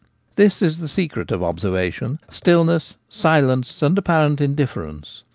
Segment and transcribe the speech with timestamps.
[0.35, 5.21] This is the secret of observation: stillness, silence, and apparent indifference.